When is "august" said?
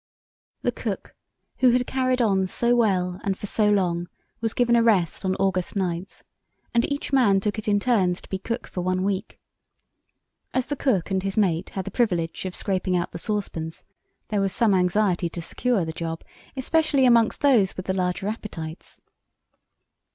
5.35-5.75